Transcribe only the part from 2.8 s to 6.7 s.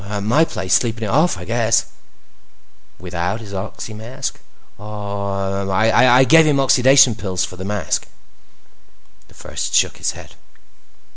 "Without his oxy mask?" "Oh, I gave him my